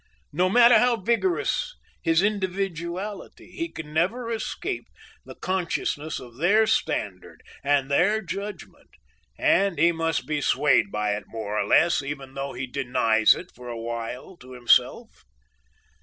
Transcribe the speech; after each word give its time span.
No 0.33 0.49
matter 0.49 0.79
how 0.79 0.97
vigorous 0.97 1.75
his 2.01 2.23
individuality, 2.23 3.51
he 3.51 3.69
can 3.69 3.93
never 3.93 4.31
escape 4.31 4.87
the 5.25 5.35
consciousness 5.35 6.19
of 6.19 6.37
their 6.37 6.65
standard 6.65 7.43
and 7.63 7.87
their 7.91 8.19
judgment, 8.23 8.89
and 9.37 9.77
he 9.77 9.91
must 9.91 10.25
be 10.25 10.41
swayed 10.41 10.91
by 10.91 11.11
it 11.15 11.25
more 11.27 11.55
or 11.59 11.67
less, 11.67 12.01
even 12.01 12.33
though 12.33 12.53
he 12.53 12.65
denies 12.65 13.35
it 13.35 13.51
for 13.53 13.67
awhile 13.69 14.37
to 14.37 14.53
himself. 14.53 15.23